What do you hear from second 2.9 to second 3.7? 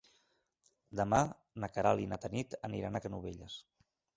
a Canovelles.